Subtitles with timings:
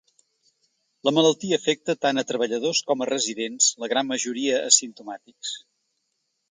[1.09, 5.59] La malaltia afecta tant a treballadors com a residents, la gran majoria asimptomàtics.